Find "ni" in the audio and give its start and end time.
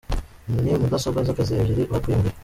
0.61-0.71